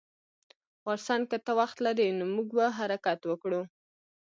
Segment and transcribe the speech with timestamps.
[0.85, 3.61] واټسن که ته وخت لرې نو موږ به حرکت وکړو